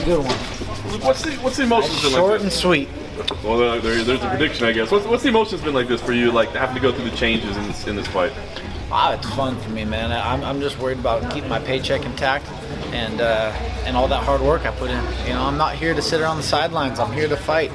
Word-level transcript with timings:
a 0.00 0.04
good 0.04 0.18
one. 0.24 1.00
What's 1.00 1.22
the 1.22 1.32
what's 1.36 1.56
the 1.56 1.64
emotions 1.64 2.02
been 2.02 2.12
Short 2.12 2.32
like 2.32 2.40
and 2.42 2.52
sweet. 2.52 2.88
Well, 3.44 3.58
there, 3.58 4.02
there's 4.02 4.22
a 4.22 4.28
prediction, 4.30 4.66
I 4.66 4.72
guess. 4.72 4.90
What's, 4.90 5.06
what's 5.06 5.22
the 5.22 5.28
emotions 5.28 5.60
been 5.60 5.74
like 5.74 5.88
this 5.88 6.00
for 6.00 6.12
you? 6.12 6.32
Like 6.32 6.50
having 6.50 6.74
to 6.74 6.80
go 6.80 6.90
through 6.92 7.10
the 7.10 7.16
changes 7.16 7.56
in 7.56 7.66
this 7.66 7.86
in 7.86 7.96
this 7.96 8.06
fight. 8.06 8.32
Ah, 8.90 9.12
it's 9.14 9.28
fun 9.34 9.56
for 9.60 9.70
me, 9.70 9.84
man. 9.84 10.10
I'm, 10.10 10.42
I'm 10.42 10.60
just 10.60 10.78
worried 10.78 10.98
about 10.98 11.32
keeping 11.32 11.48
my 11.48 11.60
paycheck 11.60 12.04
intact 12.04 12.48
and 12.92 13.20
uh, 13.20 13.52
and 13.84 13.96
all 13.96 14.08
that 14.08 14.24
hard 14.24 14.40
work 14.40 14.66
I 14.66 14.72
put 14.72 14.90
in. 14.90 15.04
You 15.26 15.34
know, 15.34 15.42
I'm 15.42 15.58
not 15.58 15.76
here 15.76 15.94
to 15.94 16.02
sit 16.02 16.20
around 16.20 16.38
the 16.38 16.42
sidelines. 16.42 16.98
I'm 16.98 17.12
here 17.12 17.28
to 17.28 17.36
fight, 17.36 17.70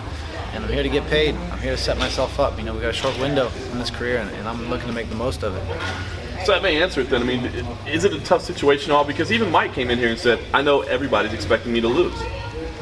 and 0.53 0.65
I'm 0.65 0.71
here 0.71 0.83
to 0.83 0.89
get 0.89 1.05
paid. 1.07 1.35
I'm 1.35 1.59
here 1.59 1.71
to 1.71 1.81
set 1.81 1.97
myself 1.97 2.39
up. 2.39 2.57
You 2.57 2.65
know, 2.65 2.73
we 2.73 2.81
got 2.81 2.89
a 2.89 2.93
short 2.93 3.17
window 3.19 3.51
in 3.71 3.77
this 3.79 3.91
career, 3.91 4.17
and, 4.17 4.29
and 4.31 4.47
I'm 4.47 4.69
looking 4.69 4.87
to 4.87 4.93
make 4.93 5.09
the 5.09 5.15
most 5.15 5.43
of 5.43 5.55
it. 5.55 6.24
So 6.45 6.51
that 6.51 6.61
may 6.61 6.79
answer 6.79 7.01
it 7.01 7.09
then. 7.09 7.23
I 7.23 7.25
mean, 7.25 7.43
is 7.87 8.03
it 8.03 8.13
a 8.13 8.19
tough 8.19 8.43
situation 8.43 8.91
at 8.91 8.95
all? 8.95 9.03
Because 9.03 9.31
even 9.31 9.51
Mike 9.51 9.73
came 9.73 9.89
in 9.89 9.97
here 9.97 10.09
and 10.09 10.19
said, 10.19 10.37
"I 10.53 10.61
know 10.61 10.81
everybody's 10.81 11.33
expecting 11.33 11.73
me 11.73 11.81
to 11.81 11.87
lose." 11.87 12.13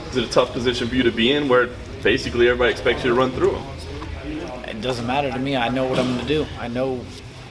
Is 0.09 0.17
it 0.17 0.25
a 0.25 0.29
tough 0.29 0.51
position 0.51 0.89
for 0.89 0.95
you 0.95 1.03
to 1.03 1.11
be 1.11 1.31
in, 1.31 1.47
where 1.47 1.69
basically 2.03 2.49
everybody 2.49 2.71
expects 2.71 3.05
you 3.05 3.11
to 3.11 3.15
run 3.15 3.31
through 3.31 3.51
them? 3.51 3.63
It 4.67 4.81
doesn't 4.81 5.07
matter 5.07 5.31
to 5.31 5.39
me. 5.39 5.55
I 5.55 5.69
know 5.69 5.85
what 5.85 5.97
I'm 5.97 6.07
going 6.07 6.19
to 6.19 6.27
do. 6.27 6.45
I 6.59 6.67
know 6.67 7.05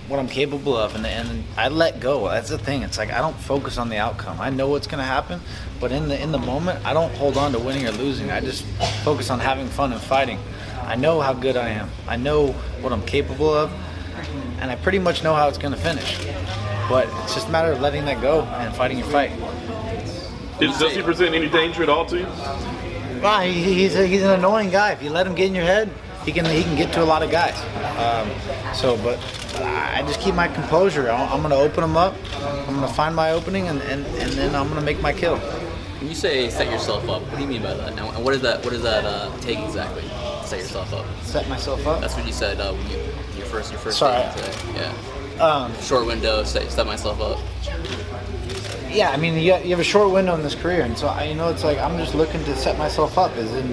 what 0.08 0.20
I'm 0.20 0.28
capable 0.28 0.76
of, 0.76 0.94
and, 0.94 1.06
and 1.06 1.44
I 1.56 1.68
let 1.68 1.98
go. 1.98 2.28
That's 2.28 2.50
the 2.50 2.58
thing. 2.58 2.82
It's 2.82 2.98
like 2.98 3.10
I 3.10 3.18
don't 3.20 3.36
focus 3.38 3.78
on 3.78 3.88
the 3.88 3.96
outcome. 3.96 4.38
I 4.38 4.50
know 4.50 4.68
what's 4.68 4.86
going 4.86 4.98
to 4.98 5.04
happen, 5.04 5.40
but 5.80 5.92
in 5.92 6.08
the 6.08 6.22
in 6.22 6.30
the 6.30 6.38
moment, 6.38 6.84
I 6.84 6.92
don't 6.92 7.14
hold 7.14 7.38
on 7.38 7.52
to 7.52 7.58
winning 7.58 7.86
or 7.88 7.92
losing. 7.92 8.30
I 8.30 8.40
just 8.40 8.64
focus 9.02 9.30
on 9.30 9.40
having 9.40 9.66
fun 9.66 9.92
and 9.92 10.00
fighting. 10.00 10.38
I 10.82 10.94
know 10.94 11.22
how 11.22 11.32
good 11.32 11.56
I 11.56 11.70
am. 11.70 11.88
I 12.06 12.16
know 12.16 12.48
what 12.82 12.92
I'm 12.92 13.06
capable 13.06 13.48
of, 13.54 13.72
and 14.60 14.70
I 14.70 14.76
pretty 14.76 14.98
much 14.98 15.22
know 15.22 15.34
how 15.34 15.48
it's 15.48 15.58
going 15.58 15.72
to 15.74 15.80
finish. 15.80 16.18
But 16.88 17.08
it's 17.24 17.34
just 17.34 17.48
a 17.48 17.50
matter 17.50 17.72
of 17.72 17.80
letting 17.80 18.04
that 18.06 18.20
go 18.20 18.42
and 18.42 18.74
fighting 18.74 18.98
your 18.98 19.06
fight. 19.08 19.30
Is, 20.60 20.78
does 20.78 20.94
he 20.94 21.02
present 21.02 21.34
any 21.34 21.48
danger 21.48 21.82
at 21.82 21.88
all 21.88 22.04
to 22.06 22.18
you? 22.18 22.26
Well, 23.22 23.40
he, 23.40 23.52
he's 23.62 23.94
a, 23.94 24.06
he's 24.06 24.22
an 24.22 24.30
annoying 24.30 24.70
guy. 24.70 24.92
If 24.92 25.02
you 25.02 25.10
let 25.10 25.26
him 25.26 25.34
get 25.34 25.46
in 25.46 25.54
your 25.54 25.64
head, 25.64 25.90
he 26.24 26.32
can 26.32 26.44
he 26.44 26.62
can 26.62 26.76
get 26.76 26.92
to 26.94 27.02
a 27.02 27.04
lot 27.04 27.22
of 27.22 27.30
guys. 27.30 27.56
Um, 27.98 28.30
so, 28.74 28.96
but 28.98 29.18
I 29.60 30.02
just 30.02 30.20
keep 30.20 30.34
my 30.34 30.48
composure. 30.48 31.10
I- 31.10 31.26
I'm 31.32 31.40
going 31.40 31.50
to 31.50 31.56
open 31.56 31.82
him 31.84 31.96
up. 31.96 32.14
I'm 32.36 32.74
going 32.76 32.86
to 32.88 32.94
find 32.94 33.14
my 33.14 33.30
opening, 33.32 33.68
and, 33.68 33.80
and, 33.82 34.04
and 34.06 34.30
then 34.32 34.54
I'm 34.54 34.64
going 34.68 34.78
to 34.78 34.84
make 34.84 35.00
my 35.00 35.12
kill. 35.12 35.38
When 35.38 36.08
you 36.08 36.14
say 36.14 36.50
set 36.50 36.68
yourself 36.70 37.08
up, 37.08 37.22
what 37.22 37.36
do 37.36 37.42
you 37.42 37.48
mean 37.48 37.62
by 37.62 37.74
that? 37.74 37.98
And 37.98 38.24
what 38.24 38.32
does 38.32 38.42
that 38.42 38.62
what 38.64 38.70
does 38.70 38.82
that 38.82 39.04
uh, 39.04 39.30
take 39.40 39.58
exactly? 39.60 40.02
Set 40.52 40.60
yourself 40.60 40.92
up. 40.92 41.06
Set 41.22 41.48
myself 41.48 41.86
up. 41.86 42.00
That's 42.02 42.14
what 42.14 42.26
you 42.26 42.32
said 42.32 42.60
uh, 42.60 42.72
when 42.74 42.90
you 42.90 42.98
your 43.38 43.46
first 43.46 43.72
your 43.72 43.80
first 43.80 43.98
Sorry. 43.98 44.22
today. 44.36 44.52
Yeah. 44.74 45.42
Um, 45.42 45.72
Short 45.80 46.06
window. 46.06 46.44
Set, 46.44 46.70
set 46.70 46.86
myself 46.86 47.20
up. 47.22 47.38
yeah, 48.90 49.10
I 49.10 49.16
mean, 49.16 49.34
you, 49.34 49.54
you 49.56 49.70
have 49.70 49.80
a 49.80 49.84
short 49.84 50.12
window 50.12 50.34
in 50.34 50.42
this 50.42 50.54
career, 50.54 50.82
and 50.82 50.96
so 50.98 51.06
I, 51.08 51.24
you 51.24 51.34
know, 51.34 51.48
it's 51.48 51.64
like 51.64 51.78
I'm 51.78 51.96
just 51.96 52.14
looking 52.14 52.44
to 52.44 52.54
set 52.54 52.76
myself 52.76 53.16
up, 53.16 53.34
as 53.36 53.50
in, 53.54 53.66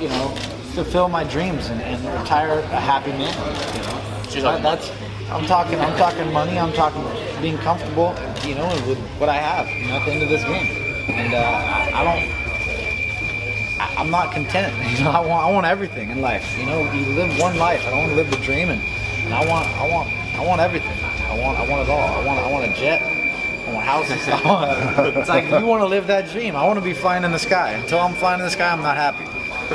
you 0.00 0.08
know, 0.08 0.28
fulfill 0.74 1.08
my 1.08 1.24
dreams 1.24 1.66
and, 1.66 1.80
and 1.82 1.98
retire 2.20 2.60
a 2.60 2.80
happy 2.80 3.10
man. 3.10 3.34
You 3.74 3.82
know, 3.82 4.30
She's 4.30 4.42
That- 4.44 4.62
that's 4.62 4.90
I'm 5.30 5.46
talking. 5.46 5.80
I'm 5.80 5.96
talking 5.98 6.32
money. 6.32 6.58
I'm 6.58 6.72
talking 6.74 7.02
being 7.42 7.58
comfortable. 7.58 8.14
You 8.46 8.54
know, 8.54 8.68
with 8.86 8.98
what 9.18 9.28
I 9.28 9.34
have. 9.34 9.66
You 9.68 9.88
know, 9.88 9.94
at 9.96 10.04
the 10.06 10.12
end 10.12 10.22
of 10.22 10.28
this 10.28 10.44
game, 10.44 11.10
and 11.10 11.34
uh, 11.34 11.38
I, 11.38 11.90
I 11.92 12.04
don't. 12.04 12.43
I, 13.96 14.00
I'm 14.00 14.10
not 14.10 14.32
content. 14.32 14.74
You 14.98 15.04
know, 15.04 15.10
I 15.10 15.20
want. 15.20 15.46
I 15.46 15.50
want 15.50 15.66
everything 15.66 16.10
in 16.10 16.20
life. 16.20 16.56
You 16.58 16.66
know, 16.66 16.90
you 16.92 17.04
live 17.06 17.38
one 17.40 17.56
life. 17.58 17.84
I 17.86 17.90
don't 17.90 17.98
want 18.00 18.10
to 18.10 18.16
live 18.16 18.30
the 18.30 18.36
dream, 18.38 18.70
and, 18.70 18.80
and 19.24 19.34
I 19.34 19.44
want. 19.46 19.66
I 19.76 19.86
want. 19.88 20.08
I 20.36 20.44
want 20.44 20.60
everything. 20.60 20.96
I 21.28 21.38
want. 21.38 21.58
I 21.58 21.66
want 21.68 21.82
it 21.82 21.90
all. 21.90 22.22
I 22.22 22.24
want. 22.24 22.38
I 22.40 22.50
want 22.50 22.64
a 22.70 22.74
jet. 22.74 23.02
I 23.02 23.72
want 23.72 23.86
houses. 23.86 24.28
I 24.28 24.40
want, 24.46 25.16
it's 25.16 25.28
like 25.28 25.44
you 25.50 25.66
want 25.66 25.80
to 25.82 25.86
live 25.86 26.06
that 26.08 26.30
dream. 26.30 26.54
I 26.54 26.64
want 26.64 26.78
to 26.78 26.84
be 26.84 26.92
flying 26.92 27.24
in 27.24 27.32
the 27.32 27.38
sky. 27.38 27.70
Until 27.72 27.98
I'm 28.00 28.14
flying 28.14 28.40
in 28.40 28.44
the 28.46 28.50
sky, 28.50 28.70
I'm 28.70 28.82
not 28.82 28.96
happy. 28.96 29.24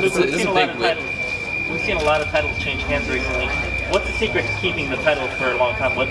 It's 0.06 0.16
a, 0.16 0.20
We've 0.22 0.30
it's 0.30 0.38
seen 0.38 0.47
a 0.47 0.52
a 0.52 0.53
lot 0.53 0.67
big 0.67 0.70
of 0.70 0.80
win. 0.80 0.97
titles. 0.97 1.70
We've 1.70 1.81
seen 1.81 1.97
a 1.97 2.03
lot 2.03 2.22
of 2.22 2.28
titles 2.28 2.58
change 2.64 2.81
hands 2.84 3.09
recently. 3.09 3.47
What's 3.91 4.06
the 4.08 4.13
secret 4.13 4.46
to 4.46 4.53
keeping 4.62 4.90
the 4.90 4.97
title 4.97 5.28
for 5.29 5.52
a 5.52 5.58
long 5.58 5.75
time? 5.75 5.96
What 5.96 6.08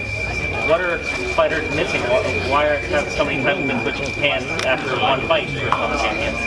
what 0.68 0.80
are 0.80 0.98
fighters 1.34 1.64
missing? 1.74 2.00
Why 2.02 2.22
why 2.50 2.66
are, 2.68 2.76
have 2.78 3.08
so 3.10 3.24
many 3.24 3.42
titles 3.42 3.66
been 3.66 3.80
switching 3.82 4.10
hands 4.22 4.44
after 4.64 4.98
one 5.00 5.20
fight 5.28 5.48
on 5.48 5.90
the 5.90 5.98
same 5.98 6.16
hands? 6.16 6.38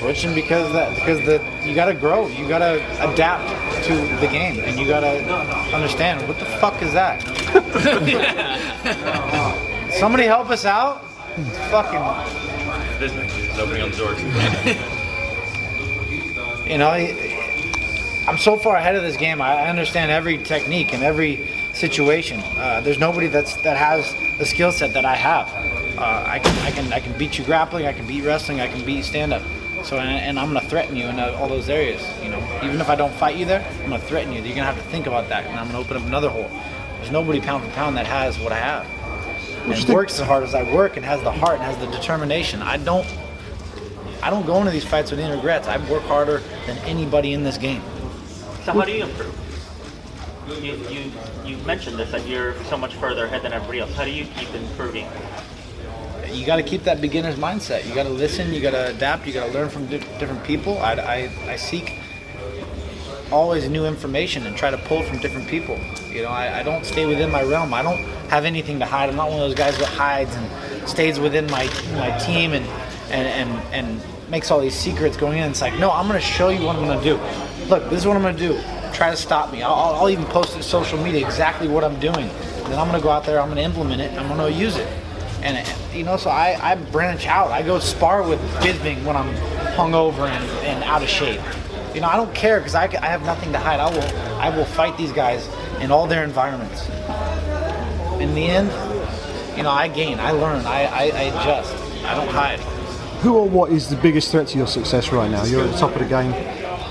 Switching 0.00 0.34
because 0.34 0.72
that 0.72 0.94
because 0.94 1.20
the 1.26 1.42
you 1.62 1.74
gotta 1.74 1.92
grow. 1.92 2.26
You 2.28 2.48
gotta 2.48 2.76
adapt 3.12 3.84
to 3.84 3.94
the 3.94 4.28
game, 4.28 4.58
and 4.60 4.78
you 4.80 4.86
gotta 4.86 5.22
understand 5.74 6.26
what 6.26 6.38
the 6.38 6.46
fuck 6.46 6.80
is 6.80 6.94
that. 6.94 7.20
Somebody 9.92 10.24
help 10.24 10.48
us 10.48 10.64
out. 10.64 11.04
Fucking. 11.70 12.00
opening 13.60 13.82
on 13.82 13.90
the 13.90 13.96
doors. 13.98 14.18
You 16.66 16.78
know, 16.78 16.92
I'm 18.26 18.38
so 18.38 18.56
far 18.56 18.76
ahead 18.76 18.96
of 18.96 19.02
this 19.02 19.18
game. 19.18 19.42
I 19.42 19.68
understand 19.68 20.10
every 20.10 20.38
technique 20.38 20.94
and 20.94 21.02
every 21.02 21.46
situation. 21.74 22.40
Uh, 22.56 22.80
there's 22.80 22.98
nobody 22.98 23.26
that's 23.26 23.56
that 23.56 23.76
has 23.76 24.16
the 24.38 24.46
skill 24.46 24.72
set 24.72 24.94
that 24.94 25.04
I 25.04 25.14
have. 25.14 25.46
Uh, 25.98 26.24
I 26.26 26.38
can 26.38 26.58
I 26.64 26.70
can 26.70 26.90
I 26.90 27.00
can 27.00 27.18
beat 27.18 27.36
you 27.38 27.44
grappling. 27.44 27.84
I 27.84 27.92
can 27.92 28.06
beat 28.06 28.24
wrestling. 28.24 28.62
I 28.62 28.68
can 28.68 28.82
beat 28.86 29.04
stand 29.04 29.34
up. 29.34 29.42
So 29.82 29.98
and, 29.98 30.08
and 30.08 30.38
I'm 30.38 30.52
gonna 30.52 30.66
threaten 30.68 30.96
you 30.96 31.06
in 31.06 31.18
all 31.18 31.48
those 31.48 31.68
areas. 31.68 32.02
You 32.22 32.30
know, 32.30 32.60
even 32.62 32.80
if 32.80 32.88
I 32.88 32.94
don't 32.94 33.12
fight 33.14 33.36
you 33.36 33.44
there, 33.44 33.66
I'm 33.82 33.90
gonna 33.90 33.98
threaten 33.98 34.32
you. 34.32 34.40
You're 34.42 34.54
gonna 34.54 34.66
have 34.72 34.76
to 34.76 34.90
think 34.90 35.06
about 35.06 35.28
that, 35.28 35.46
and 35.46 35.58
I'm 35.58 35.66
gonna 35.66 35.78
open 35.78 35.96
up 35.96 36.04
another 36.04 36.28
hole. 36.28 36.50
There's 36.96 37.10
nobody 37.10 37.40
pound 37.40 37.64
for 37.64 37.70
pound 37.70 37.96
that 37.96 38.06
has 38.06 38.38
what 38.38 38.52
I 38.52 38.58
have. 38.58 38.86
And 39.64 39.68
you 39.70 39.76
think- 39.76 39.96
works 39.96 40.20
as 40.20 40.26
hard 40.26 40.44
as 40.44 40.54
I 40.54 40.62
work, 40.62 40.96
and 40.96 41.04
has 41.04 41.22
the 41.22 41.32
heart 41.32 41.60
and 41.60 41.62
has 41.62 41.76
the 41.78 41.86
determination. 41.86 42.62
I 42.62 42.76
don't 42.76 43.06
I 44.22 44.28
don't 44.28 44.44
go 44.44 44.58
into 44.58 44.70
these 44.70 44.84
fights 44.84 45.10
with 45.10 45.20
any 45.20 45.34
regrets. 45.34 45.66
I 45.66 45.78
work 45.90 46.02
harder 46.02 46.42
than 46.66 46.76
anybody 46.78 47.32
in 47.32 47.42
this 47.42 47.56
game. 47.56 47.82
So 48.64 48.72
how 48.72 48.82
do 48.82 48.92
you 48.92 49.04
improve? 49.04 49.36
You, 50.62 50.76
you 50.90 51.12
you 51.46 51.56
mentioned 51.64 51.96
this 51.96 52.10
that 52.10 52.26
you're 52.26 52.54
so 52.64 52.76
much 52.76 52.94
further 52.96 53.24
ahead 53.24 53.42
than 53.42 53.52
everybody 53.52 53.80
else. 53.80 53.94
How 53.94 54.04
do 54.04 54.10
you 54.10 54.26
keep 54.36 54.52
improving? 54.54 55.06
You 56.32 56.46
got 56.46 56.56
to 56.56 56.62
keep 56.62 56.84
that 56.84 57.00
beginner's 57.00 57.36
mindset. 57.36 57.86
You 57.86 57.94
got 57.94 58.04
to 58.04 58.10
listen. 58.10 58.52
You 58.52 58.60
got 58.60 58.70
to 58.72 58.90
adapt. 58.90 59.26
You 59.26 59.32
got 59.32 59.46
to 59.46 59.52
learn 59.52 59.68
from 59.68 59.86
di- 59.86 59.98
different 60.18 60.44
people. 60.44 60.78
I, 60.78 60.92
I, 60.94 61.30
I 61.46 61.56
seek 61.56 61.94
always 63.30 63.68
new 63.68 63.86
information 63.86 64.46
and 64.46 64.56
try 64.56 64.70
to 64.70 64.78
pull 64.78 65.02
from 65.02 65.18
different 65.18 65.48
people. 65.48 65.78
You 66.10 66.22
know, 66.22 66.28
I, 66.28 66.60
I 66.60 66.62
don't 66.62 66.84
stay 66.84 67.06
within 67.06 67.30
my 67.30 67.42
realm. 67.42 67.72
I 67.72 67.82
don't 67.82 67.98
have 68.28 68.44
anything 68.44 68.78
to 68.80 68.86
hide. 68.86 69.08
I'm 69.08 69.16
not 69.16 69.30
one 69.30 69.40
of 69.40 69.48
those 69.48 69.54
guys 69.54 69.78
that 69.78 69.88
hides 69.88 70.34
and 70.34 70.88
stays 70.88 71.18
within 71.20 71.46
my 71.46 71.64
my 71.92 72.16
team 72.18 72.52
and 72.52 72.66
and 73.10 73.50
and, 73.50 73.74
and 73.74 74.30
makes 74.30 74.50
all 74.50 74.60
these 74.60 74.74
secrets 74.74 75.16
going 75.16 75.38
in. 75.38 75.50
It's 75.50 75.60
like, 75.60 75.78
no, 75.78 75.90
I'm 75.90 76.06
going 76.06 76.20
to 76.20 76.26
show 76.26 76.48
you 76.48 76.64
what 76.64 76.76
I'm 76.76 76.84
going 76.84 76.98
to 76.98 77.04
do. 77.04 77.16
Look, 77.66 77.84
this 77.90 78.00
is 78.00 78.06
what 78.06 78.16
I'm 78.16 78.22
going 78.22 78.36
to 78.36 78.48
do. 78.48 78.60
Try 78.92 79.10
to 79.10 79.16
stop 79.16 79.52
me. 79.52 79.62
I'll, 79.62 79.74
I'll 79.74 80.10
even 80.10 80.24
post 80.26 80.56
to 80.56 80.62
social 80.62 80.98
media 81.02 81.24
exactly 81.24 81.68
what 81.68 81.84
I'm 81.84 81.98
doing. 82.00 82.28
Then 82.64 82.78
I'm 82.78 82.88
going 82.88 83.00
to 83.00 83.02
go 83.02 83.10
out 83.10 83.24
there. 83.24 83.40
I'm 83.40 83.48
going 83.48 83.56
to 83.56 83.62
implement 83.62 84.00
it. 84.00 84.12
I'm 84.18 84.28
going 84.28 84.52
to 84.52 84.58
use 84.58 84.76
it. 84.76 84.86
And 85.42 85.56
uh, 85.56 85.70
you 85.92 86.04
know, 86.04 86.16
so 86.16 86.30
I, 86.30 86.58
I 86.60 86.74
branch 86.74 87.26
out. 87.26 87.50
I 87.50 87.62
go 87.62 87.78
spar 87.78 88.22
with 88.22 88.40
Bisping 88.56 89.04
when 89.04 89.16
I'm 89.16 89.34
hungover 89.74 90.28
and, 90.28 90.44
and 90.66 90.84
out 90.84 91.02
of 91.02 91.08
shape. 91.08 91.40
You 91.94 92.00
know, 92.00 92.08
I 92.08 92.16
don't 92.16 92.34
care 92.34 92.58
because 92.58 92.74
I, 92.74 92.84
I 92.84 93.06
have 93.06 93.24
nothing 93.24 93.52
to 93.52 93.58
hide. 93.58 93.80
I 93.80 93.90
will 93.90 94.16
I 94.38 94.56
will 94.56 94.64
fight 94.64 94.96
these 94.96 95.12
guys 95.12 95.48
in 95.80 95.90
all 95.90 96.06
their 96.06 96.24
environments. 96.24 96.88
In 98.20 98.34
the 98.34 98.46
end, 98.46 98.68
you 99.56 99.62
know, 99.62 99.70
I 99.70 99.88
gain, 99.88 100.20
I 100.20 100.30
learn, 100.30 100.64
I, 100.66 100.84
I, 100.84 101.02
I 101.02 101.22
adjust. 101.22 101.74
I 102.04 102.14
don't 102.14 102.28
hide. 102.28 102.60
Who 103.20 103.36
or 103.36 103.48
what 103.48 103.72
is 103.72 103.88
the 103.88 103.96
biggest 103.96 104.30
threat 104.30 104.46
to 104.48 104.58
your 104.58 104.66
success 104.66 105.12
right 105.12 105.30
now? 105.30 105.44
You're 105.44 105.64
at 105.64 105.72
the 105.72 105.78
top 105.78 105.92
of 105.92 105.98
the 105.98 106.08
game. 106.08 106.32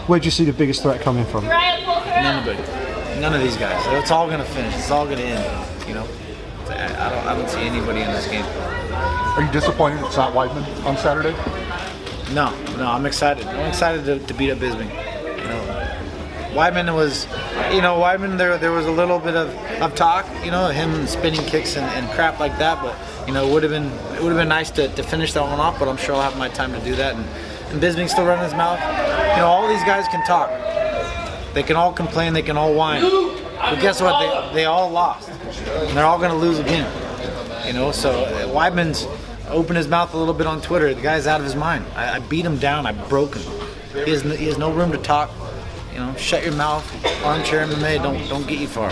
Where 0.07 0.19
do 0.19 0.25
you 0.25 0.31
see 0.31 0.45
the 0.45 0.53
biggest 0.53 0.81
threat 0.81 1.01
coming 1.01 1.25
from? 1.25 1.45
None 1.45 2.47
of 2.47 2.47
it. 2.47 3.19
None 3.19 3.33
of 3.33 3.41
these 3.41 3.57
guys. 3.57 3.83
It's 4.01 4.11
all 4.11 4.29
gonna 4.29 4.45
finish. 4.45 4.75
It's 4.75 4.91
all 4.91 5.05
gonna 5.05 5.21
end. 5.21 5.68
I, 6.99 7.09
don't 7.09 7.27
I 7.27 7.35
don't 7.35 7.49
see 7.49 7.61
anybody 7.61 8.01
in 8.01 8.11
this 8.11 8.27
game. 8.27 8.45
Are 9.39 9.41
you 9.41 9.51
disappointed 9.51 10.03
it's 10.03 10.17
not 10.17 10.33
Weidman 10.33 10.85
on 10.85 10.97
Saturday? 10.97 11.31
No, 12.33 12.53
no, 12.77 12.87
I'm 12.87 13.05
excited. 13.05 13.47
I'm 13.47 13.69
excited 13.69 14.05
to, 14.05 14.19
to 14.19 14.33
beat 14.33 14.51
up 14.51 14.57
Bisping. 14.57 14.89
You 15.37 15.47
know, 15.47 15.89
Weidman 16.53 16.93
was, 16.93 17.25
you 17.73 17.81
know, 17.81 17.97
Weidman. 17.97 18.37
There, 18.37 18.57
there 18.57 18.71
was 18.71 18.85
a 18.85 18.91
little 18.91 19.17
bit 19.17 19.35
of, 19.35 19.49
of 19.81 19.95
talk, 19.95 20.27
you 20.43 20.51
know, 20.51 20.67
him 20.67 21.07
spinning 21.07 21.45
kicks 21.45 21.77
and, 21.77 21.85
and 21.93 22.09
crap 22.15 22.39
like 22.39 22.57
that. 22.59 22.81
But 22.83 22.95
you 23.27 23.33
know, 23.33 23.47
it 23.47 23.53
would 23.53 23.63
have 23.63 23.71
been 23.71 23.89
it 24.15 24.21
would 24.21 24.31
have 24.31 24.37
been 24.37 24.49
nice 24.49 24.69
to, 24.71 24.93
to 24.93 25.01
finish 25.01 25.33
that 25.33 25.43
one 25.43 25.59
off. 25.59 25.79
But 25.79 25.87
I'm 25.87 25.97
sure 25.97 26.15
I'll 26.15 26.21
have 26.21 26.37
my 26.37 26.49
time 26.49 26.73
to 26.73 26.79
do 26.81 26.95
that. 26.95 27.15
And, 27.15 27.83
and 27.83 28.09
still 28.09 28.25
running 28.25 28.43
his 28.43 28.53
mouth. 28.53 28.79
You 28.79 29.41
know, 29.41 29.47
all 29.47 29.67
these 29.67 29.83
guys 29.85 30.07
can 30.09 30.25
talk. 30.25 30.49
They 31.53 31.63
can 31.63 31.77
all 31.77 31.93
complain. 31.93 32.33
They 32.33 32.41
can 32.41 32.57
all 32.57 32.73
whine. 32.73 33.03
But 33.59 33.79
guess 33.81 34.01
what? 34.01 34.19
They, 34.51 34.61
they 34.61 34.65
all 34.65 34.89
lost, 34.89 35.29
and 35.29 35.97
they're 35.97 36.05
all 36.05 36.17
going 36.17 36.31
to 36.31 36.37
lose 36.37 36.59
again. 36.59 36.89
You 37.67 37.73
know, 37.73 37.91
so 37.91 38.23
uh, 38.23 38.47
Weidman's 38.47 39.05
opened 39.49 39.77
his 39.77 39.87
mouth 39.87 40.13
a 40.13 40.17
little 40.17 40.33
bit 40.33 40.47
on 40.47 40.61
Twitter. 40.61 40.93
The 40.93 41.01
guy's 41.01 41.27
out 41.27 41.39
of 41.39 41.45
his 41.45 41.55
mind. 41.55 41.85
I, 41.95 42.15
I 42.15 42.19
beat 42.19 42.45
him 42.45 42.57
down. 42.57 42.85
I 42.85 42.93
broke 42.93 43.35
him. 43.35 43.51
He 44.05 44.11
has, 44.11 44.23
no, 44.23 44.35
he 44.35 44.45
has 44.45 44.57
no 44.57 44.71
room 44.71 44.91
to 44.91 44.97
talk. 44.97 45.29
You 45.91 45.99
know, 45.99 46.15
shut 46.15 46.43
your 46.43 46.55
mouth. 46.55 46.85
Armchair 47.25 47.65
MMA 47.65 48.01
don't 48.01 48.27
don't 48.29 48.47
get 48.47 48.59
you 48.59 48.67
far. 48.67 48.91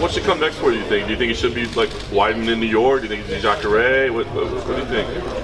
What 0.00 0.12
should 0.12 0.24
come 0.24 0.40
next 0.40 0.56
for 0.56 0.72
you? 0.72 0.78
You 0.78 0.84
think? 0.86 1.06
Do 1.06 1.12
you 1.12 1.18
think 1.18 1.32
it 1.32 1.36
should 1.36 1.54
be 1.54 1.66
like 1.66 1.90
Weidman 2.10 2.50
in 2.50 2.60
New 2.60 2.66
York? 2.66 3.02
Do 3.02 3.08
you 3.08 3.14
think 3.14 3.28
it's 3.28 3.42
Jacare? 3.42 4.12
What, 4.12 4.26
what, 4.28 4.50
what 4.50 4.66
do 4.66 4.76
you 4.76 4.84
think? 4.86 5.41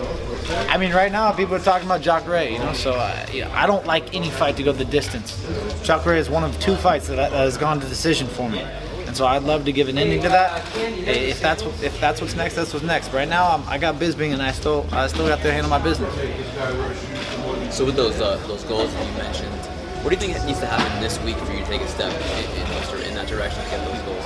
I 0.51 0.79
mean, 0.79 0.93
right 0.93 1.13
now 1.13 1.33
people 1.33 1.55
are 1.55 1.61
talking 1.61 1.87
about 1.87 2.01
Jacare, 2.01 2.49
you 2.49 2.59
know. 2.59 2.73
So 2.73 2.93
uh, 2.93 3.27
you 3.33 3.43
know, 3.43 3.51
I 3.53 3.67
don't 3.67 3.87
like 3.87 4.15
any 4.15 4.31
fight 4.31 4.57
to 4.57 4.63
go 4.63 4.73
the 4.73 4.85
distance. 4.85 5.37
Jacare 5.83 6.17
is 6.17 6.31
one 6.31 6.45
of 6.45 6.59
two 6.61 6.77
fights 6.77 7.09
that, 7.09 7.17
that 7.17 7.33
has 7.33 7.57
gone 7.59 7.81
to 7.81 7.87
decision 7.87 8.27
for 8.27 8.49
me, 8.49 8.61
and 9.07 9.17
so 9.17 9.27
I'd 9.27 9.43
love 9.43 9.65
to 9.67 9.73
give 9.73 9.89
an 9.89 9.99
ending 9.99 10.23
to 10.23 10.29
that. 10.29 10.63
If 10.77 11.41
that's 11.41 11.63
what, 11.63 11.83
if 11.83 12.01
that's 12.01 12.21
what's 12.21 12.35
next, 12.35 12.55
that's 12.55 12.73
what's 12.73 12.85
next. 12.85 13.13
Right 13.13 13.29
now, 13.29 13.51
I'm, 13.51 13.69
I 13.69 13.79
got 13.79 13.97
Bisping, 13.97 14.33
and 14.33 14.43
I 14.43 14.53
still 14.53 14.87
I 14.93 15.07
still 15.09 15.29
got 15.29 15.41
to 15.43 15.53
handle 15.53 15.71
my 15.71 15.79
business. 15.79 16.15
So 17.75 17.85
with 17.85 17.97
those 17.97 18.21
uh, 18.21 18.37
those 18.47 18.65
goals 18.65 18.93
that 18.95 19.07
you 19.07 19.19
mentioned, 19.19 19.55
what 20.03 20.11
do 20.11 20.15
you 20.15 20.33
think 20.33 20.47
needs 20.47 20.61
to 20.61 20.67
happen 20.67 21.03
this 21.03 21.21
week 21.23 21.37
for 21.37 21.53
you 21.53 21.59
to 21.59 21.67
take 21.67 21.83
a 21.83 21.89
step 21.89 22.13
in, 22.13 23.03
in, 23.03 23.09
in 23.09 23.15
that 23.15 23.29
direction 23.29 23.63
to 23.65 23.71
get 23.71 23.85
those 23.85 24.01
goals? 24.03 24.25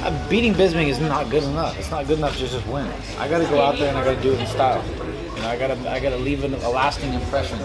Uh, 0.00 0.28
beating 0.30 0.54
Bisping 0.54 0.86
is 0.86 1.00
not 1.00 1.28
good 1.28 1.42
enough. 1.42 1.76
It's 1.76 1.90
not 1.90 2.06
good 2.06 2.18
enough 2.18 2.34
to 2.38 2.46
just 2.46 2.64
win. 2.68 2.86
I 3.18 3.28
got 3.28 3.38
to 3.38 3.44
go 3.46 3.60
out 3.60 3.78
there 3.78 3.88
and 3.88 3.98
I 3.98 4.04
got 4.04 4.14
to 4.14 4.22
do 4.22 4.32
it 4.32 4.38
in 4.40 4.46
style. 4.46 4.82
You 5.38 5.44
know, 5.44 5.50
I 5.50 5.56
got 5.56 5.68
to 5.68 5.88
I 5.88 6.00
got 6.00 6.10
to 6.10 6.16
leave 6.16 6.42
an, 6.42 6.52
a 6.52 6.68
lasting 6.68 7.14
impression. 7.14 7.60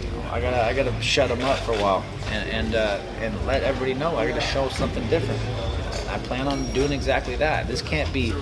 You 0.00 0.10
know, 0.10 0.22
I 0.32 0.40
got 0.40 0.52
to 0.52 0.64
I 0.64 0.72
got 0.72 0.84
to 0.84 1.02
shut 1.02 1.28
them 1.28 1.42
up 1.42 1.58
for 1.58 1.72
a 1.72 1.78
while 1.78 2.02
and 2.30 2.48
and 2.48 2.74
uh, 2.74 2.98
and 3.20 3.46
let 3.46 3.62
everybody 3.62 3.92
know 3.92 4.16
I 4.16 4.26
got 4.26 4.36
to 4.36 4.46
show 4.46 4.70
something 4.70 5.06
different. 5.08 5.38
I 6.08 6.16
plan 6.20 6.48
on 6.48 6.64
doing 6.72 6.92
exactly 6.92 7.36
that. 7.36 7.68
This 7.68 7.82
can't 7.82 8.10
be, 8.10 8.32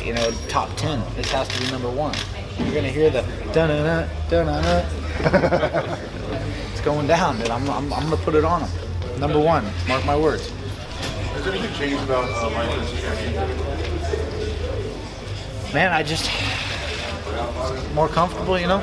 you 0.00 0.14
know, 0.14 0.30
top 0.48 0.70
ten. 0.76 1.02
This 1.16 1.32
has 1.32 1.48
to 1.48 1.60
be 1.60 1.72
number 1.72 1.90
one. 1.90 2.14
You're 2.56 2.72
gonna 2.72 2.88
hear 2.88 3.10
the 3.10 3.22
da 3.52 3.66
na 3.66 3.82
na 3.82 4.08
da 4.28 4.44
na 4.44 4.60
na. 4.60 5.96
It's 6.72 6.80
going 6.80 7.08
down, 7.08 7.36
dude. 7.36 7.50
I'm, 7.50 7.68
I'm, 7.68 7.92
I'm 7.92 8.04
gonna 8.04 8.16
put 8.18 8.36
it 8.36 8.44
on 8.44 8.62
them. 8.62 8.70
Number 9.18 9.40
one. 9.40 9.66
Mark 9.88 10.04
my 10.06 10.16
words. 10.16 10.48
Has 10.48 11.46
anything 11.48 11.74
changed 11.74 12.02
about 12.04 12.30
uh, 12.30 12.48
Michael's 12.50 12.90
man, 15.74 15.92
I 15.92 16.02
just 16.02 16.26
more 17.94 18.08
comfortable, 18.08 18.58
you 18.58 18.66
know. 18.66 18.80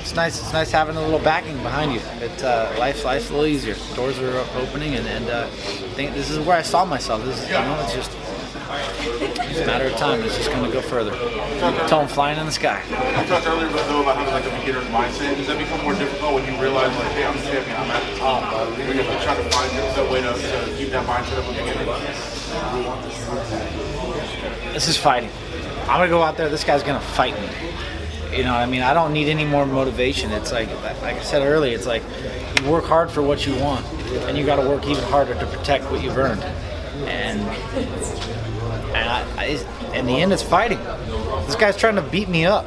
It's 0.00 0.14
nice. 0.14 0.38
It's 0.38 0.52
nice 0.52 0.70
having 0.70 0.96
a 0.96 1.00
little 1.00 1.18
backing 1.18 1.56
behind 1.62 1.92
you. 1.92 2.00
It 2.20 2.42
uh, 2.44 2.74
life's 2.78 3.04
life's 3.04 3.30
a 3.30 3.32
little 3.32 3.46
easier. 3.46 3.74
Doors 3.94 4.18
are 4.18 4.44
opening, 4.56 4.96
and 4.96 5.06
and 5.06 5.28
uh, 5.30 5.46
I 5.46 5.94
think 5.96 6.12
this 6.12 6.28
is 6.30 6.38
where 6.40 6.58
I 6.58 6.62
saw 6.62 6.84
myself. 6.84 7.24
This 7.24 7.42
is, 7.42 7.48
you 7.48 7.54
know, 7.54 7.80
it's 7.82 7.94
just 7.94 8.10
it's 8.74 9.60
a 9.60 9.66
matter 9.66 9.86
of 9.86 9.96
time. 9.96 10.22
It's 10.22 10.36
just 10.36 10.50
going 10.50 10.64
to 10.64 10.70
go 10.70 10.82
further. 10.82 11.12
I'm 11.62 12.08
flying 12.08 12.38
in 12.38 12.46
the 12.46 12.52
sky. 12.52 12.82
You 12.88 13.26
talked 13.28 13.46
earlier 13.46 13.68
about, 13.68 13.88
though, 13.88 14.02
about 14.02 14.16
having 14.16 14.34
like 14.34 14.44
a 14.44 14.58
beginner's 14.60 14.84
mindset. 14.90 15.36
Does 15.36 15.46
that 15.46 15.58
become 15.58 15.82
more 15.82 15.94
difficult 15.94 16.34
when 16.34 16.44
you 16.52 16.60
realize 16.60 16.94
like, 16.96 17.12
hey, 17.12 17.24
I'm 17.24 17.36
the 17.36 17.42
champion, 17.42 17.76
I'm 17.76 17.90
at 17.90 18.12
the 18.12 18.18
top? 18.18 18.42
Uh, 18.52 18.68
you 18.76 18.84
have 19.00 19.06
to 19.06 19.24
try 19.24 19.34
to 19.36 19.44
find 19.50 19.70
the 19.96 20.04
way 20.12 20.20
to, 20.20 20.32
to 20.32 20.76
keep 20.76 20.90
that 20.90 21.06
mindset 21.06 21.38
of 21.38 21.48
a 21.48 21.52
beginner. 21.52 21.84
This 24.72 24.88
is 24.88 24.96
fighting. 24.96 25.30
I'm 25.88 26.00
gonna 26.00 26.08
go 26.08 26.22
out 26.22 26.36
there. 26.36 26.48
This 26.48 26.64
guy's 26.64 26.82
gonna 26.82 27.00
fight 27.00 27.34
me. 27.40 27.48
You 28.36 28.42
know 28.42 28.54
I 28.54 28.66
mean? 28.66 28.82
I 28.82 28.94
don't 28.94 29.12
need 29.12 29.28
any 29.28 29.44
more 29.44 29.64
motivation. 29.64 30.32
It's 30.32 30.50
like, 30.50 30.68
like 30.82 31.16
I 31.16 31.22
said 31.22 31.42
earlier, 31.42 31.74
it's 31.74 31.86
like 31.86 32.02
you 32.60 32.68
work 32.68 32.84
hard 32.84 33.10
for 33.10 33.22
what 33.22 33.46
you 33.46 33.54
want, 33.56 33.86
and 34.26 34.36
you 34.36 34.44
got 34.44 34.56
to 34.56 34.68
work 34.68 34.86
even 34.86 35.04
harder 35.04 35.34
to 35.34 35.46
protect 35.46 35.84
what 35.90 36.02
you've 36.02 36.16
earned. 36.16 36.42
And 37.06 37.40
and 38.94 39.08
I, 39.08 39.24
I, 39.36 39.94
in 39.94 40.06
the 40.06 40.20
end, 40.20 40.32
it's 40.32 40.42
fighting. 40.42 40.78
This 41.46 41.54
guy's 41.56 41.76
trying 41.76 41.96
to 41.96 42.02
beat 42.02 42.28
me 42.28 42.44
up 42.44 42.66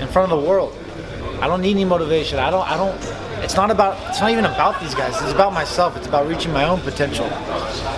in 0.00 0.08
front 0.08 0.32
of 0.32 0.40
the 0.40 0.48
world. 0.48 0.76
I 1.40 1.48
don't 1.48 1.60
need 1.60 1.72
any 1.72 1.84
motivation. 1.84 2.38
I 2.38 2.50
don't. 2.50 2.66
I 2.70 2.76
don't. 2.76 2.94
It's 3.44 3.56
not 3.56 3.70
about. 3.70 3.98
It's 4.08 4.20
not 4.20 4.30
even 4.30 4.44
about 4.46 4.80
these 4.80 4.94
guys. 4.94 5.20
It's 5.20 5.32
about 5.32 5.52
myself. 5.52 5.96
It's 5.96 6.06
about 6.06 6.26
reaching 6.26 6.52
my 6.52 6.64
own 6.68 6.80
potential. 6.80 7.28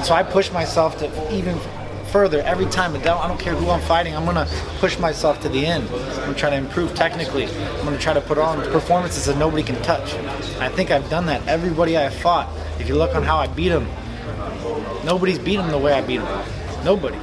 So 0.03 0.15
I 0.15 0.23
push 0.23 0.51
myself 0.51 0.99
to 0.99 1.35
even 1.35 1.59
further 2.15 2.43
every 2.43 2.67
time. 2.67 2.95
I 2.95 3.27
don't 3.27 3.41
care 3.41 3.57
who 3.57 3.69
I'm 3.71 3.81
fighting. 3.81 4.15
I'm 4.15 4.25
gonna 4.25 4.47
push 4.79 5.01
myself 5.01 5.41
to 5.41 5.49
the 5.49 5.67
end. 5.67 5.89
I'm 5.91 6.27
gonna 6.27 6.35
try 6.35 6.49
to 6.49 6.55
improve 6.55 6.95
technically. 6.95 7.47
I'm 7.47 7.85
gonna 7.85 7.99
try 7.99 8.13
to 8.13 8.21
put 8.21 8.39
on 8.39 8.63
performances 8.71 9.25
that 9.25 9.37
nobody 9.37 9.65
can 9.65 9.83
touch. 9.83 10.15
I 10.61 10.69
think 10.69 10.93
I've 10.93 11.11
done 11.11 11.27
that. 11.27 11.45
Everybody 11.49 11.97
I 11.97 12.03
have 12.03 12.15
fought. 12.15 12.49
If 12.79 12.89
you 12.89 12.95
look 12.95 13.17
on 13.17 13.25
how 13.25 13.39
I 13.39 13.49
beat 13.49 13.71
them, 13.71 13.89
nobody's 15.05 15.41
beat 15.41 15.57
them 15.57 15.73
the 15.73 15.79
way 15.79 15.93
I 15.93 16.03
beat 16.03 16.19
them. 16.19 16.45
Nobody. 16.85 17.19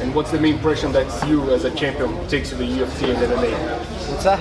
And 0.00 0.14
what's 0.14 0.30
the 0.30 0.40
main 0.40 0.54
impression 0.54 0.92
that 0.92 1.28
you 1.28 1.50
as 1.50 1.64
a 1.64 1.70
champion 1.74 2.26
takes 2.26 2.48
to 2.48 2.54
the 2.54 2.64
UFC 2.64 3.10
and 3.10 3.18
MMA? 3.18 3.52
What's 4.08 4.24
that? 4.24 4.40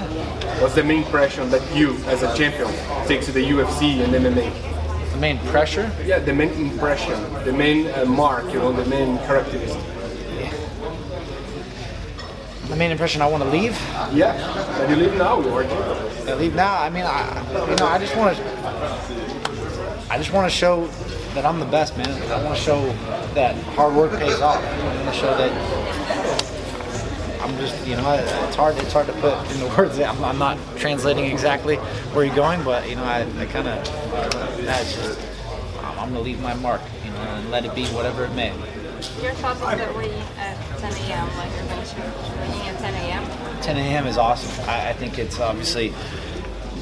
What's 0.61 0.75
the 0.75 0.83
main 0.85 1.03
impression 1.03 1.49
that 1.49 1.75
you 1.75 1.97
as 2.05 2.23
a 2.23 2.33
champion 2.33 2.69
takes 3.07 3.25
to 3.25 3.33
the 3.33 3.43
UFC 3.43 4.01
and 4.01 4.13
MMA? 4.13 4.74
The 5.15 5.21
main 5.21 5.39
pressure? 5.47 5.89
Yeah, 6.05 6.19
the 6.19 6.33
main 6.33 6.51
impression, 6.51 7.17
the 7.45 7.53
main 7.53 7.87
uh, 7.87 8.03
mark, 8.03 8.51
you 8.51 8.59
know, 8.59 8.73
the 8.73 8.83
main 8.83 9.17
characteristic. 9.19 9.81
The 12.67 12.75
main 12.75 12.91
impression 12.91 13.21
I 13.21 13.27
want 13.27 13.41
to 13.43 13.49
leave? 13.49 13.79
Yeah, 14.11 14.35
that 14.35 14.89
you 14.89 14.97
leave 14.97 15.15
now, 15.15 15.39
are 15.39 15.63
I 15.63 16.33
leave 16.33 16.53
now. 16.53 16.81
I 16.81 16.89
mean, 16.89 17.05
I, 17.05 17.69
you 17.69 17.75
know, 17.77 17.85
I 17.85 17.97
just 17.97 18.13
want 18.17 18.35
to, 18.35 18.43
I 20.11 20.17
just 20.17 20.33
want 20.33 20.51
to 20.51 20.53
show 20.53 20.85
that 21.33 21.45
I'm 21.45 21.61
the 21.61 21.65
best, 21.65 21.95
man. 21.95 22.09
I 22.29 22.43
want 22.43 22.57
to 22.57 22.61
show 22.61 22.85
that 23.35 23.55
hard 23.75 23.95
work 23.95 24.19
pays 24.19 24.41
off. 24.41 24.61
I 24.61 24.95
want 24.97 25.15
to 25.15 25.21
show 25.21 25.37
that 25.37 25.84
I'm 27.55 27.61
just, 27.61 27.87
you 27.87 27.95
know, 27.95 28.11
it's 28.11 28.55
hard. 28.57 28.75
It's 28.79 28.91
hard 28.91 29.07
to 29.07 29.13
put 29.13 29.49
into 29.49 29.65
words. 29.77 29.97
I'm, 29.97 30.21
I'm 30.25 30.37
not 30.37 30.57
translating 30.75 31.23
exactly 31.23 31.77
where 32.11 32.25
you're 32.25 32.35
going, 32.35 32.61
but 32.65 32.89
you 32.89 32.97
know, 32.97 33.03
I, 33.05 33.21
I 33.39 33.45
kind 33.45 33.69
of, 33.69 33.85
that's 34.65 34.93
just, 34.93 35.21
I'm 35.81 36.09
gonna 36.09 36.19
leave 36.19 36.41
my 36.41 36.53
mark, 36.55 36.81
you 37.05 37.11
know, 37.11 37.17
and 37.17 37.51
let 37.51 37.63
it 37.63 37.73
be 37.73 37.85
whatever 37.87 38.25
it 38.25 38.33
may. 38.33 38.49
Your 39.23 39.31
thoughts 39.35 39.61
on 39.61 39.77
the 39.77 39.85
weigh 39.93 40.19
at 40.37 40.57
10 40.79 40.93
a.m. 40.95 41.37
Like 41.37 41.49
you're 41.55 41.63
mentioning, 41.67 42.11
weighing 42.39 42.67
at 42.67 42.79
10 42.79 42.93
a.m. 42.93 43.61
10 43.61 43.77
a.m. 43.77 44.05
is 44.05 44.17
awesome. 44.17 44.69
I, 44.69 44.89
I 44.89 44.93
think 44.93 45.17
it's 45.17 45.39
obviously 45.39 45.93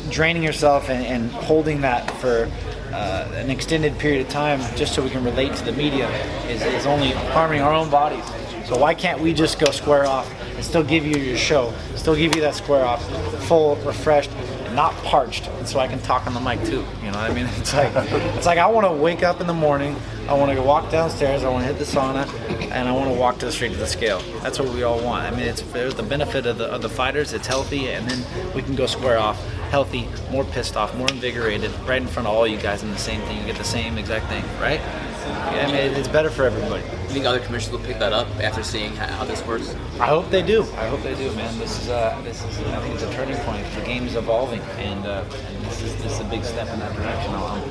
draining 0.09 0.41
yourself 0.41 0.89
and, 0.89 1.05
and 1.05 1.31
holding 1.31 1.81
that 1.81 2.09
for 2.17 2.49
uh, 2.91 3.29
an 3.35 3.51
extended 3.51 3.99
period 3.99 4.25
of 4.25 4.31
time 4.31 4.59
just 4.75 4.95
so 4.95 5.03
we 5.03 5.11
can 5.11 5.23
relate 5.23 5.53
to 5.53 5.65
the 5.65 5.71
media 5.71 6.09
is, 6.47 6.63
is 6.63 6.87
only 6.87 7.11
harming 7.11 7.61
our 7.61 7.73
own 7.73 7.91
bodies. 7.91 8.25
So 8.65 8.75
why 8.75 8.95
can't 8.95 9.19
we 9.19 9.35
just 9.35 9.59
go 9.59 9.69
square 9.69 10.07
off 10.07 10.33
still 10.73 10.83
give 10.83 11.05
you 11.05 11.17
your 11.17 11.37
show, 11.37 11.71
still 11.95 12.15
give 12.15 12.35
you 12.35 12.41
that 12.41 12.55
square 12.55 12.83
off, 12.83 13.07
full, 13.43 13.75
refreshed, 13.85 14.31
and 14.31 14.75
not 14.75 14.91
parched, 15.03 15.45
and 15.45 15.67
so 15.67 15.79
I 15.79 15.87
can 15.87 15.99
talk 15.99 16.25
on 16.25 16.33
the 16.33 16.39
mic 16.39 16.63
too. 16.63 16.83
You 17.03 17.11
know 17.11 17.19
what 17.19 17.29
I 17.29 17.31
mean? 17.31 17.45
It's 17.59 17.75
like 17.75 17.91
it's 18.35 18.47
like 18.47 18.57
I 18.57 18.65
want 18.65 18.87
to 18.87 18.91
wake 18.91 19.21
up 19.21 19.39
in 19.39 19.45
the 19.45 19.53
morning, 19.53 19.95
I 20.27 20.33
want 20.33 20.51
to 20.51 20.59
walk 20.63 20.89
downstairs, 20.89 21.43
I 21.43 21.49
want 21.49 21.61
to 21.67 21.71
hit 21.71 21.77
the 21.77 21.85
sauna, 21.85 22.25
and 22.71 22.89
I 22.89 22.91
want 22.91 23.13
to 23.13 23.15
walk 23.15 23.37
to 23.37 23.45
the 23.45 23.51
street 23.51 23.73
to 23.73 23.77
the 23.77 23.85
scale. 23.85 24.23
That's 24.41 24.57
what 24.57 24.69
we 24.69 24.81
all 24.81 24.99
want. 24.99 25.27
I 25.27 25.29
mean, 25.29 25.45
it's 25.45 25.61
there's 25.61 25.93
the 25.93 26.01
benefit 26.01 26.47
of 26.47 26.57
the 26.57 26.65
of 26.65 26.81
the 26.81 26.89
fighters. 26.89 27.33
It's 27.33 27.45
healthy, 27.45 27.89
and 27.89 28.09
then 28.09 28.53
we 28.55 28.63
can 28.63 28.75
go 28.75 28.87
square 28.87 29.19
off, 29.19 29.39
healthy, 29.69 30.07
more 30.31 30.43
pissed 30.43 30.75
off, 30.75 30.97
more 30.97 31.09
invigorated, 31.11 31.69
right 31.81 32.01
in 32.01 32.07
front 32.07 32.27
of 32.27 32.33
all 32.33 32.47
you 32.47 32.57
guys 32.57 32.81
in 32.81 32.89
the 32.89 32.97
same 32.97 33.21
thing. 33.27 33.37
You 33.37 33.45
get 33.45 33.57
the 33.57 33.63
same 33.63 33.99
exact 33.99 34.25
thing, 34.25 34.43
right? 34.59 34.81
Yeah, 35.25 35.67
I 35.67 35.71
mean, 35.71 35.75
it's 35.97 36.07
better 36.07 36.29
for 36.29 36.43
everybody. 36.43 36.83
You 36.83 37.09
think 37.09 37.25
other 37.25 37.39
commissioners 37.39 37.71
will 37.79 37.85
pick 37.85 37.99
that 37.99 38.13
up 38.13 38.27
after 38.39 38.63
seeing 38.63 38.95
how, 38.95 39.07
how 39.07 39.23
this 39.23 39.45
works? 39.45 39.75
I 39.99 40.07
hope 40.07 40.29
they 40.29 40.41
do. 40.41 40.63
I 40.77 40.87
hope 40.87 41.01
they 41.03 41.15
do, 41.15 41.31
man. 41.35 41.57
This 41.59 41.81
is 41.81 41.89
uh, 41.89 42.19
this 42.23 42.43
is 42.43 42.59
I 42.59 42.79
think 42.81 42.95
it's 42.95 43.03
a 43.03 43.13
turning 43.13 43.37
point. 43.37 43.65
The 43.75 43.81
game's 43.81 44.15
evolving, 44.15 44.61
and, 44.79 45.05
uh, 45.05 45.23
and 45.23 45.65
this 45.65 45.81
is 45.83 45.95
this 45.97 46.13
is 46.13 46.19
a 46.19 46.25
big 46.25 46.43
step 46.43 46.67
in 46.69 46.79
that 46.79 46.95
direction. 46.95 47.33
I'm, 47.33 47.63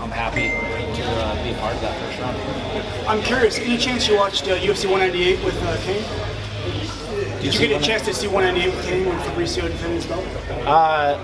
I'm 0.00 0.10
happy 0.10 0.50
to 0.50 1.04
uh, 1.04 1.42
be 1.42 1.50
a 1.50 1.58
part 1.58 1.74
of 1.74 1.80
that 1.82 1.98
first 2.00 2.20
round. 2.20 3.08
I'm 3.08 3.22
curious. 3.22 3.58
Any 3.58 3.78
chance 3.78 4.06
you 4.08 4.16
watched 4.16 4.44
uh, 4.44 4.56
UFC 4.58 4.90
198 4.90 5.44
with 5.44 5.62
uh, 5.62 5.76
Cain? 5.82 6.04
Did 7.42 7.54
you 7.54 7.60
get 7.68 7.82
a 7.82 7.84
chance 7.84 8.04
to 8.06 8.14
see 8.14 8.26
198 8.26 8.74
with 8.74 8.86
Cain 8.86 9.06
when 9.06 9.18
Fabricio 9.18 9.62
defended 9.62 10.02
his 10.02 10.06
belt? 10.06 10.24
Uh, 10.66 11.18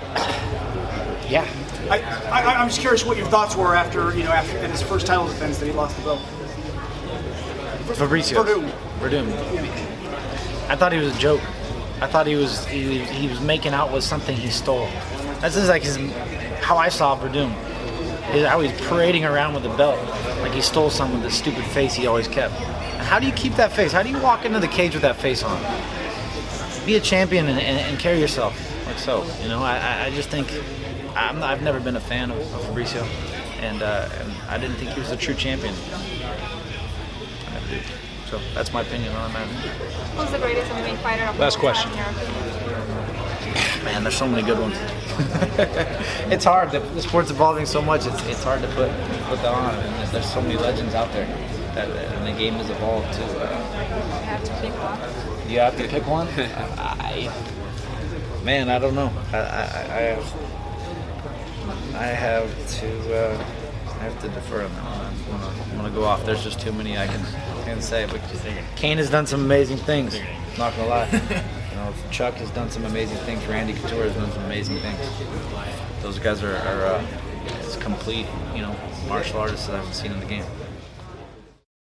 yeah. 1.29 1.47
I, 1.91 1.99
I, 2.31 2.53
I'm 2.61 2.67
just 2.69 2.79
curious 2.79 3.05
what 3.05 3.17
your 3.17 3.27
thoughts 3.27 3.55
were 3.55 3.75
after 3.75 4.15
you 4.15 4.23
know 4.23 4.31
after 4.31 4.57
in 4.59 4.71
his 4.71 4.81
first 4.81 5.05
title 5.05 5.27
defense 5.27 5.57
that 5.57 5.65
he 5.65 5.71
lost 5.73 5.97
the 5.97 6.03
belt. 6.03 6.21
Fabricio. 7.97 8.43
Werdum. 8.43 8.71
Werdum. 8.99 9.27
I 10.69 10.75
thought 10.75 10.93
he 10.93 10.99
was 10.99 11.13
a 11.15 11.19
joke. 11.19 11.41
I 12.01 12.07
thought 12.07 12.25
he 12.27 12.35
was 12.35 12.65
he, 12.67 12.99
he 12.99 13.27
was 13.27 13.41
making 13.41 13.73
out 13.73 13.91
with 13.91 14.03
something 14.03 14.35
he 14.35 14.49
stole. 14.49 14.87
That's 15.41 15.55
just 15.55 15.67
like 15.67 15.83
his 15.83 15.97
how 16.61 16.77
I 16.77 16.89
saw 16.89 17.17
Werdum. 17.19 17.51
How 18.45 18.61
he's 18.61 18.71
parading 18.87 19.25
around 19.25 19.53
with 19.55 19.65
a 19.65 19.75
belt 19.75 19.99
like 20.39 20.53
he 20.53 20.61
stole 20.61 20.89
some 20.89 21.11
with 21.11 21.23
the 21.23 21.31
stupid 21.31 21.65
face 21.65 21.93
he 21.93 22.07
always 22.07 22.27
kept. 22.29 22.53
And 22.61 23.01
how 23.05 23.19
do 23.19 23.27
you 23.27 23.33
keep 23.33 23.55
that 23.55 23.73
face? 23.73 23.91
How 23.91 24.03
do 24.03 24.09
you 24.09 24.19
walk 24.21 24.45
into 24.45 24.59
the 24.59 24.67
cage 24.69 24.93
with 24.93 25.01
that 25.01 25.17
face 25.17 25.43
on? 25.43 25.59
Be 26.85 26.95
a 26.95 26.99
champion 27.01 27.47
and, 27.47 27.59
and, 27.59 27.77
and 27.79 27.99
carry 27.99 28.19
yourself 28.21 28.55
like 28.87 28.97
so. 28.97 29.25
You 29.41 29.49
know, 29.49 29.61
I- 29.61 30.05
I 30.05 30.09
just 30.11 30.29
think 30.29 30.47
I'm 31.15 31.39
not, 31.39 31.49
I've 31.51 31.61
never 31.61 31.79
been 31.79 31.95
a 31.95 31.99
fan 32.01 32.31
of, 32.31 32.37
of 32.39 32.61
Fabricio, 32.65 33.03
and, 33.61 33.81
uh, 33.81 34.09
and 34.19 34.31
I 34.49 34.57
didn't 34.57 34.77
think 34.77 34.91
he 34.91 34.99
was 34.99 35.11
a 35.11 35.17
true 35.17 35.33
champion. 35.35 35.73
I 37.47 37.53
never 37.53 37.67
did. 37.67 37.83
So 38.29 38.39
that's 38.53 38.71
my 38.71 38.81
opinion 38.81 39.13
on 39.15 39.33
that. 39.33 39.47
Who's 39.47 40.31
the 40.31 40.37
greatest 40.39 40.71
MMA 40.71 40.97
fighter 40.99 41.23
of 41.25 41.37
Last 41.37 41.55
all 41.55 41.61
question. 41.61 41.91
time, 41.91 42.15
in 42.15 42.69
your 42.69 42.77
opinion? 42.79 43.85
Man, 43.85 44.03
there's 44.03 44.15
so 44.17 44.27
many 44.27 44.43
good 44.43 44.59
ones. 44.59 44.77
it's 46.31 46.45
hard. 46.45 46.71
The, 46.71 46.79
the 46.79 47.01
sport's 47.01 47.31
evolving 47.31 47.65
so 47.65 47.81
much. 47.81 48.05
It's, 48.05 48.23
it's 48.27 48.43
hard 48.43 48.61
to 48.61 48.67
put 48.69 48.89
put 49.27 49.41
that 49.41 49.53
on. 49.53 49.75
And 49.75 49.93
there's, 49.95 50.11
there's 50.11 50.31
so 50.33 50.41
many 50.41 50.55
legends 50.55 50.93
out 50.95 51.11
there, 51.11 51.25
that, 51.75 51.89
and 51.89 52.25
the 52.27 52.31
game 52.39 52.53
has 52.53 52.69
evolved 52.69 53.11
too. 53.13 53.23
Uh, 53.23 53.49
You 53.49 54.27
have 54.29 54.43
to 54.45 54.53
pick 54.61 54.73
one. 54.73 55.49
you 55.51 55.59
have 55.59 55.77
to 55.77 55.87
pick 55.87 56.07
one. 56.07 56.27
I, 56.79 57.31
Man, 58.43 58.69
I 58.69 58.79
don't 58.79 58.95
know. 58.95 59.11
I, 59.33 59.37
I, 59.37 59.63
I 59.63 60.01
have 60.15 60.23
I 62.01 62.05
have 62.05 62.49
to 62.79 63.15
uh, 63.15 63.45
I 63.85 64.03
have 64.05 64.19
to 64.21 64.29
defer 64.29 64.63
on 64.63 64.73
that 64.73 64.83
one. 64.83 65.69
I'm 65.69 65.77
gonna, 65.77 65.91
go 65.91 66.03
off. 66.03 66.25
There's 66.25 66.43
just 66.43 66.59
too 66.59 66.71
many 66.71 66.97
I 66.97 67.05
can 67.05 67.23
can 67.63 67.79
say. 67.79 68.07
But 68.07 68.21
Cain 68.75 68.97
has 68.97 69.11
done 69.11 69.27
some 69.27 69.41
amazing 69.41 69.77
things. 69.77 70.19
Not 70.57 70.75
gonna 70.75 70.89
lie. 70.89 71.07
You 71.11 71.77
know, 71.77 71.93
Chuck 72.09 72.33
has 72.35 72.49
done 72.51 72.71
some 72.71 72.85
amazing 72.85 73.17
things. 73.19 73.45
Randy 73.45 73.73
Couture 73.73 74.05
has 74.05 74.15
done 74.15 74.31
some 74.31 74.43
amazing 74.45 74.79
things. 74.79 74.99
Those 76.01 76.17
guys 76.17 76.41
are, 76.41 76.55
are 76.55 76.85
uh, 76.85 77.05
complete, 77.79 78.25
you 78.55 78.61
know, 78.61 78.75
martial 79.07 79.39
artists 79.39 79.69
as 79.69 79.75
I 79.75 79.77
haven't 79.77 79.93
seen 79.93 80.11
in 80.11 80.19
the 80.19 80.25
game. 80.25 80.43